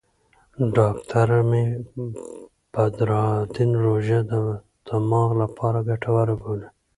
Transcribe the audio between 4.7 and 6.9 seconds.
دماغ لپاره ګټوره بولي.